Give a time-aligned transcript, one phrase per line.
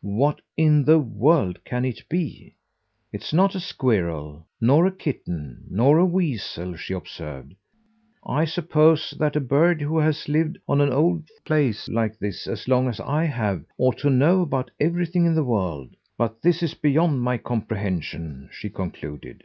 [0.00, 2.54] "What in the world can it be?
[3.12, 7.52] It's not a squirrel, nor a kitten, nor a weasel," she observed.
[8.24, 12.68] "I suppose that a bird who has lived on an old place like this as
[12.68, 16.74] long as I have ought to know about everything in the world; but this is
[16.74, 19.42] beyond my comprehension," she concluded.